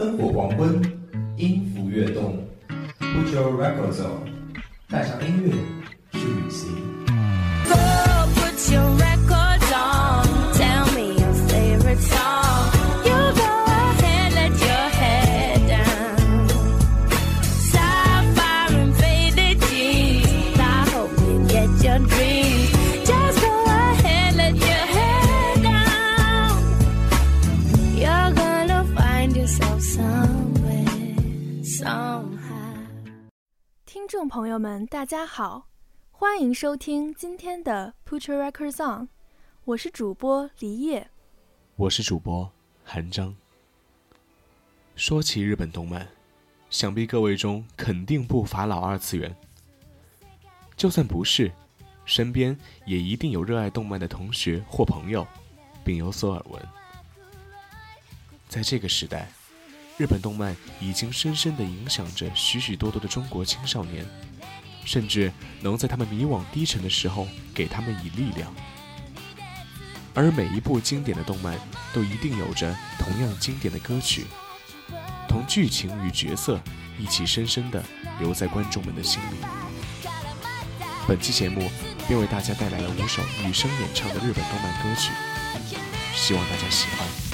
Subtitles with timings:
[0.00, 0.80] 灯火黄昏，
[1.36, 2.42] 音符跃动
[2.98, 4.30] ，Put your records on，
[4.88, 5.52] 带上音乐
[6.18, 6.89] 去旅行。
[34.30, 35.66] 朋友们，大家好，
[36.12, 39.08] 欢迎收听今天的 Put Your Records On，
[39.64, 41.10] 我是主播黎叶。
[41.74, 42.48] 我是主播
[42.84, 43.34] 韩章。
[44.94, 46.06] 说起日本动漫，
[46.70, 49.34] 想必各位中肯定不乏老二次元。
[50.76, 51.50] 就算不是，
[52.04, 52.56] 身边
[52.86, 55.26] 也一定有热爱动漫的同学或朋友，
[55.82, 56.62] 并有所耳闻。
[58.48, 59.28] 在这个时代，
[60.00, 64.02] 日本动漫已经深深地影响着许许多多的中国青少年，
[64.82, 68.50] 甚至能在他们迷惘低沉的时候给他们以力量。
[70.14, 71.60] 而每一部经典的动漫
[71.92, 74.24] 都一定有着同样经典的歌曲，
[75.28, 76.58] 同剧情与角色
[76.98, 77.84] 一起深深地
[78.18, 79.36] 留在观众们的心里。
[81.06, 81.70] 本期节目
[82.08, 85.10] 便为大家带来了五首女生演唱的日本动漫歌曲，
[86.14, 87.29] 希望大家喜欢。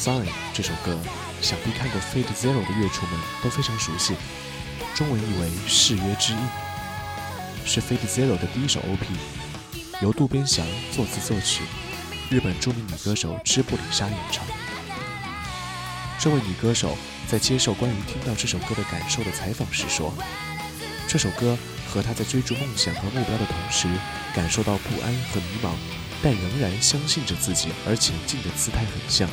[0.00, 0.24] Sign
[0.54, 0.98] 这首歌，
[1.42, 4.14] 想必看过 Fate Zero 的乐厨们都非常熟悉，
[4.94, 6.38] 中文译为《誓约之印》，
[7.66, 9.04] 是 Fate Zero 的第一首 OP，
[10.00, 11.64] 由渡边翔作词作曲，
[12.30, 14.42] 日本著名女歌手织布里沙演唱。
[16.18, 16.96] 这位女歌手
[17.28, 20.14] 在接受关于听到这首歌的感受的采访时说，
[21.06, 23.86] 这首歌和她在追逐梦想和目标的同时，
[24.34, 25.74] 感受到不安和迷茫，
[26.22, 29.28] 但仍然相信着自己而前进的姿态很像。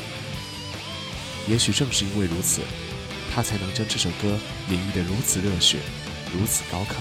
[1.48, 2.62] 也许正是因为如此，
[3.34, 4.38] 他才能将这首歌
[4.70, 5.80] 演绎得如此热血，
[6.34, 6.96] 如此高亢。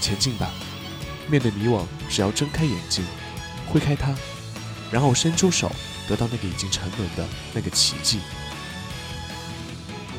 [0.00, 0.50] 前进吧，
[1.28, 3.04] 面对迷惘，只要睁开眼睛，
[3.68, 4.14] 挥开它，
[4.90, 5.70] 然后伸出手，
[6.08, 8.20] 得到那个已经沉沦的那个奇迹。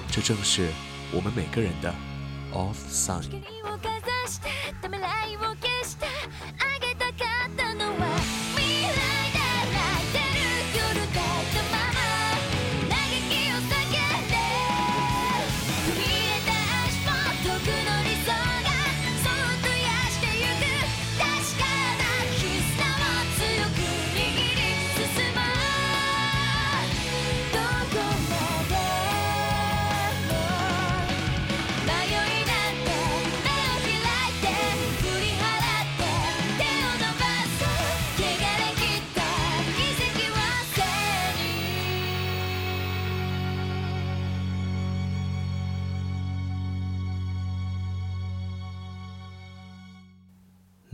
[0.09, 0.69] 这正是
[1.11, 1.93] 我们每个人的
[2.53, 3.23] off sign。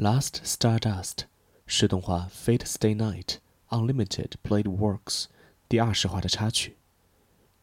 [0.03, 1.19] Last Stardust，
[1.65, 3.37] 是动画《Fate Stay Night
[3.69, 4.99] Unlimited Blade Works》
[5.69, 6.75] 第二十话的插曲，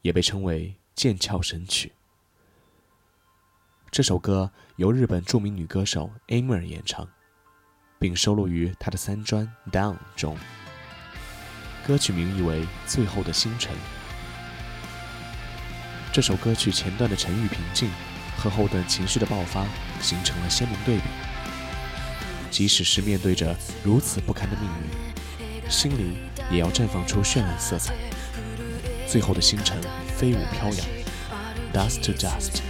[0.00, 1.88] 也被称为《剑鞘神曲》。
[3.90, 7.06] 这首歌由日本著名女歌手 Amy 演唱，
[7.98, 10.34] 并收录于她的三专《Down》中。
[11.86, 13.70] 歌曲名义为《最后的星辰》。
[16.10, 17.90] 这首歌曲前段的沉郁平静
[18.38, 19.66] 和后段情绪的爆发
[20.00, 21.02] 形成了鲜明对比。
[22.50, 26.16] 即使是面对着如此不堪的命运心灵
[26.50, 27.94] 也要绽放出绚烂色彩。
[29.06, 29.80] 最后的星辰
[30.16, 31.00] 飞舞飘扬。
[31.72, 32.62] Dust to dust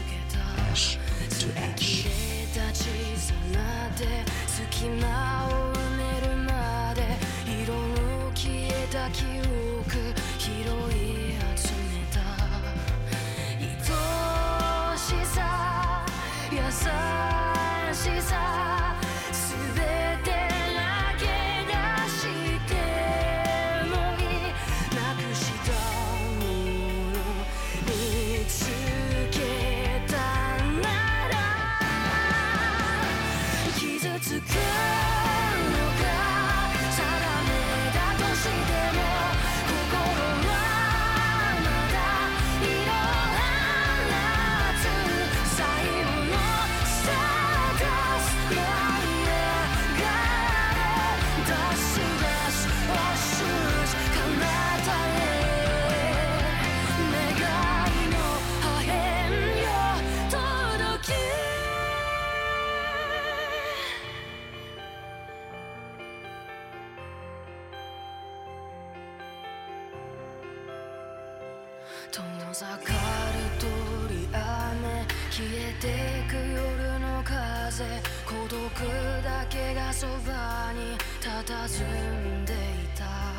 [72.12, 72.22] 遠
[72.52, 72.92] ざか
[74.32, 75.86] 雨消えて
[76.28, 77.84] く夜の風
[78.26, 78.60] 孤独
[79.22, 81.84] だけがそばに佇
[82.42, 82.56] んでい
[82.98, 83.30] た。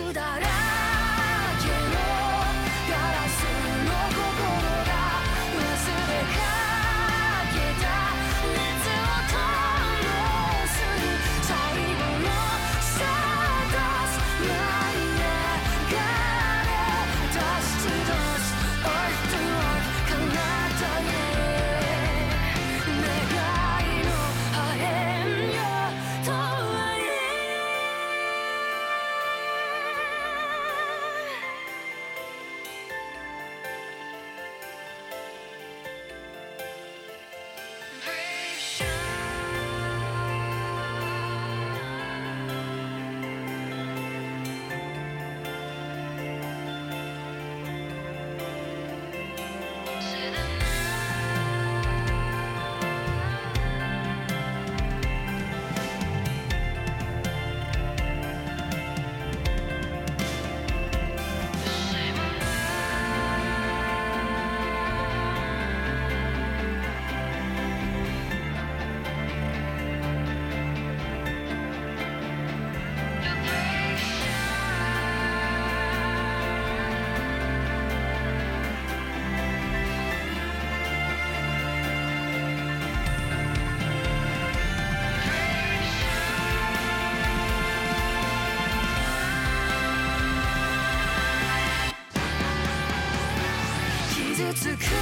[0.00, 0.49] to the
[94.62, 94.99] to come.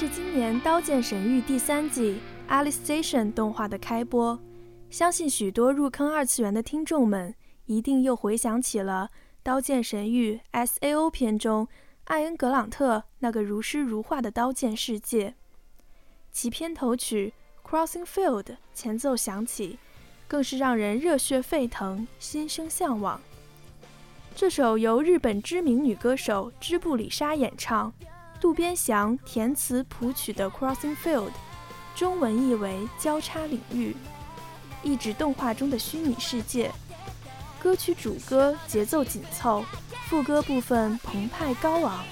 [0.00, 4.40] 是今年刀剑神域第三季 alice station 动画的开播
[4.88, 7.34] 相信许多入坑二次元的听众们
[7.66, 9.10] 一定又回想起了
[9.42, 11.68] 刀剑神域 sao 片中
[12.04, 15.34] 艾恩格朗特那个如诗如画的刀剑世界。
[16.32, 19.78] 其片头曲 crossing field 前奏响起
[20.26, 23.20] 更是让人热血沸腾心生向往。
[24.34, 27.92] 这首由日本知名女歌手织布里莎演唱
[28.40, 31.26] 渡边翔填词谱曲的《Crossing Field》，
[31.94, 33.94] 中文译为“交叉领域”，
[34.82, 36.72] 意指动画中的虚拟世界。
[37.62, 39.62] 歌曲主歌节奏紧凑，
[40.08, 42.02] 副歌部分澎湃高昂，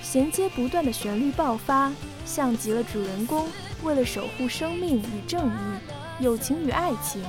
[0.00, 1.90] 衔接不断的旋律爆发，
[2.24, 3.48] 像极了主人公
[3.82, 7.24] 为了守护生命与正义、友情与爱情，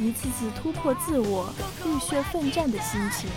[0.00, 1.52] 一次次突破自我、
[1.84, 3.28] 浴血奋战的心情。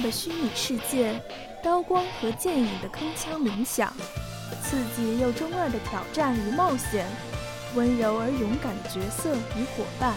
[0.00, 1.20] 的虚拟世界，
[1.62, 3.92] 刀光和剑影的铿锵鸣响，
[4.62, 7.06] 刺激又中二的挑战与冒险，
[7.74, 10.14] 温柔而勇敢的角色与伙伴，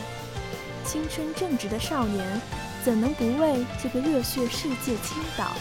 [0.86, 2.42] 青春正直的少年，
[2.84, 5.52] 怎能不为这个热血世界倾倒？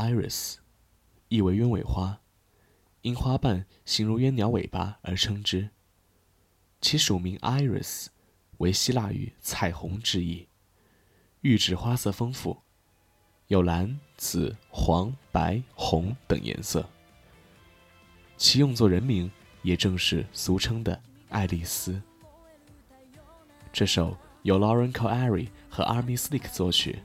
[0.00, 0.56] ？Iris，
[1.28, 2.20] 意为鸢尾花，
[3.02, 5.68] 因花瓣形如鸢鸟尾巴而称之。
[6.80, 8.06] 其属名 Iris，
[8.56, 10.48] 为希腊语“彩虹”之意，
[11.42, 12.62] 喻指花色丰富，
[13.48, 16.88] 有蓝、紫、黄、白、红等颜色。
[18.38, 19.30] 其用作人名，
[19.60, 22.00] 也正是俗称的爱丽丝。
[23.70, 27.02] 这首由 Lauren Coari 和 Army Slick 作曲。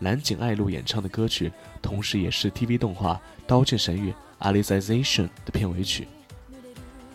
[0.00, 1.50] 蓝井爱露演唱的歌曲，
[1.80, 3.14] 同时也是 TV 动画
[3.46, 4.12] 《刀剑神域》
[4.52, 6.06] Alicization 的片尾曲。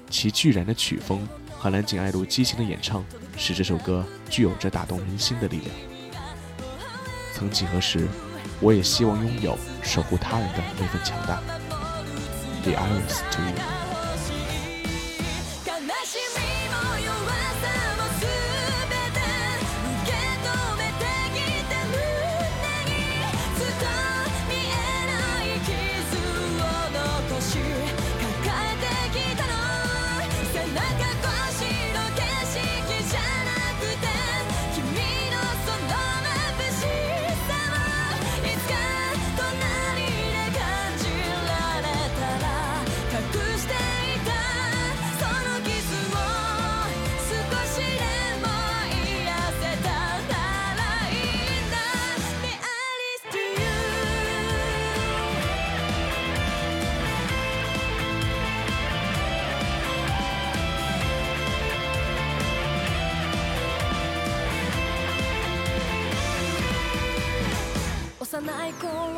[0.10, 3.06] 其巨燃的曲风和蓝井爱露激情的演唱，
[3.38, 5.70] 使这首歌具有着打动人心的力量。
[7.34, 8.08] 曾几何时，
[8.60, 11.42] 我也希望拥有守护他人的那份强大。
[12.64, 13.91] The Iris to you。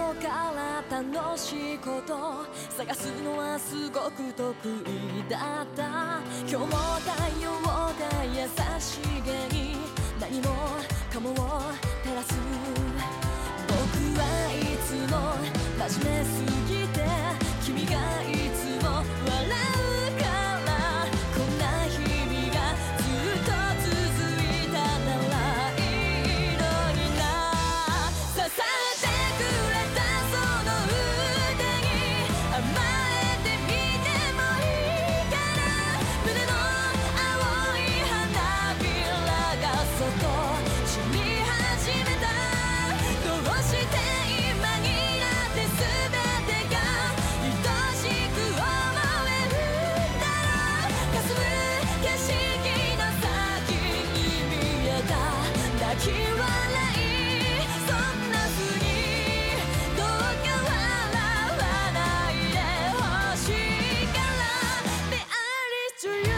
[0.04, 4.54] 頃から楽しいこと探すのはすごく得
[4.86, 6.20] 意だった。
[6.42, 6.66] 今日も
[7.00, 7.72] 太陽が
[8.26, 9.78] 優しげに。
[10.20, 10.50] 何も
[11.12, 11.34] かもを
[12.04, 12.36] 照らす。
[13.68, 13.74] 僕
[14.20, 14.56] はい
[14.86, 15.16] つも
[15.88, 16.53] 真面目すぎ
[66.04, 66.33] to you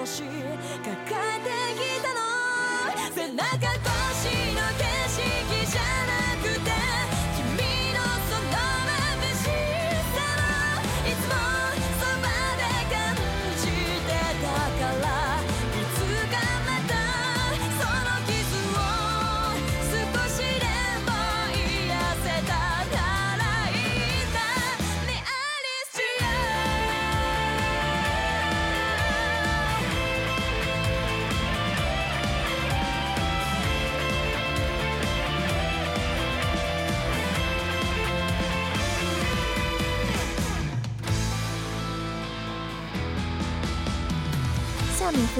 [0.00, 3.14] 少し抱えてきたの。
[3.14, 3.44] 背中
[3.84, 3.99] と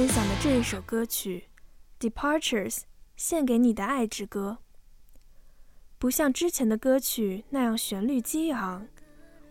[0.00, 1.44] 分享的这一首歌曲
[2.10, 2.74] 《Departures》，
[3.18, 4.56] 献给你的爱之歌。
[5.98, 8.86] 不像之前的歌曲那样旋律激昂，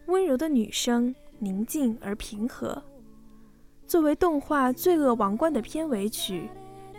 [0.07, 2.81] 温柔的女声宁静而平和。
[3.85, 6.49] 作为动画《罪恶王冠》的片尾曲，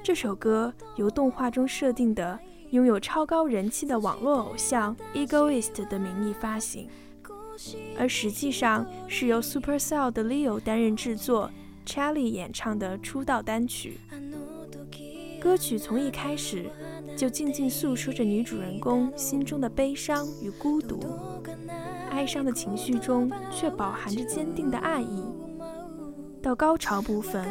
[0.01, 2.39] 这首歌由动画中设定的
[2.71, 6.89] 拥有超高人气的网络偶像 Egoist 的名义发行，
[7.99, 11.51] 而实际上是由 Supercell 的 Leo 担任制作。
[11.87, 13.99] Charlie 演唱的出道单曲，
[15.41, 16.71] 歌曲从一开始
[17.17, 21.01] 就静静诉说着女主人公心中的悲伤与孤独，
[22.11, 25.25] 哀伤的情绪中却饱含着坚定的爱意。
[26.43, 27.45] 到高潮部分，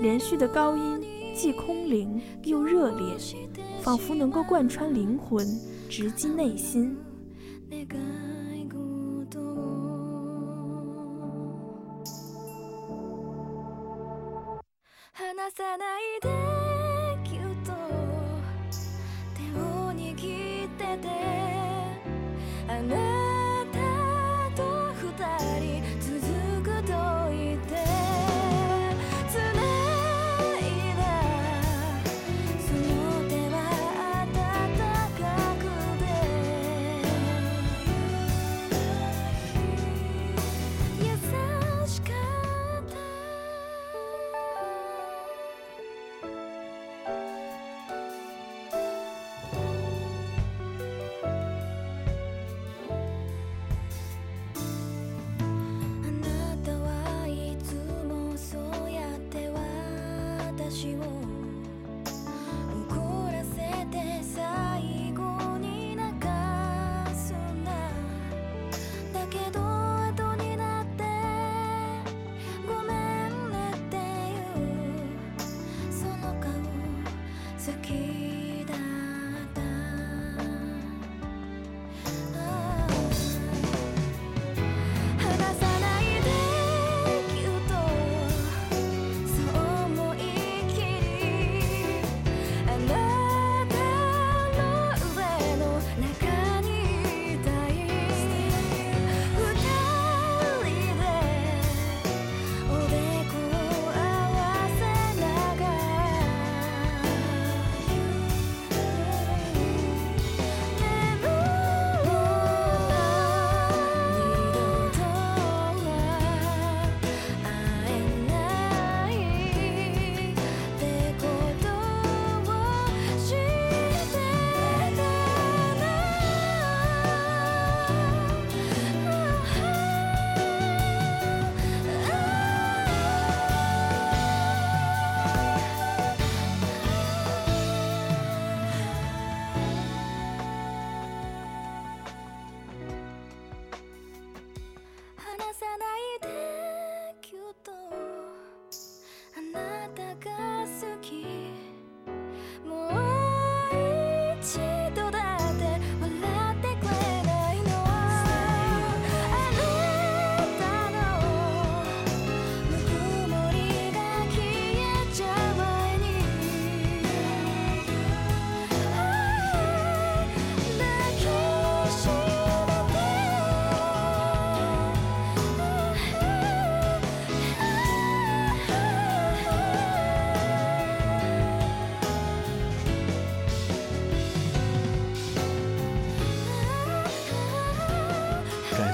[0.00, 1.02] 连续的高音
[1.34, 3.16] 既空灵又热烈，
[3.80, 5.46] 仿佛能够贯穿灵魂，
[5.88, 6.96] 直击内心。
[15.50, 16.49] さないで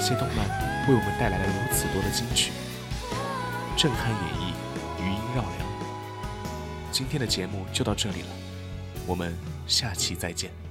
[0.09, 0.47] 这些动漫
[0.87, 2.53] 为我们带来了如此多的金曲，
[3.77, 4.55] 震撼演绎，
[5.03, 5.67] 余音绕梁。
[6.93, 8.29] 今天的节目就到这里了，
[9.05, 10.66] 我们下期再见。